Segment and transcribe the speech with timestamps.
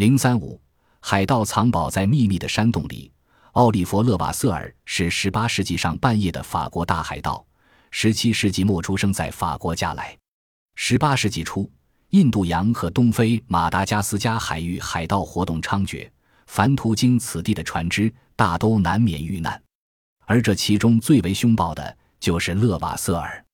[0.00, 0.58] 零三五
[1.00, 3.12] 海盗藏宝在秘密的山洞里。
[3.52, 7.44] 奥利弗勒瓦瑟尔是十八世纪上半叶的法国大海盗
[7.90, 10.16] 十七世纪末出生在法国加莱。
[10.74, 11.70] 十八世纪初
[12.12, 16.08] 印度洋和东非马达加斯加海域海盗活动猖獗
[16.46, 19.62] 凡途经此地的船只大都难免遇难。
[20.24, 23.44] 而这其中最为凶暴的就是勒瓦瑟尔。